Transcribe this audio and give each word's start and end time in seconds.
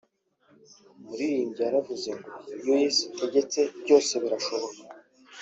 umuririmbyi 0.99 1.61
yaravuze 1.65 2.09
ngo 2.17 2.31
iyo 2.63 2.73
Yesu 2.83 3.03
ategetse 3.13 3.59
byose 3.81 4.11
birashoboka 4.23 4.79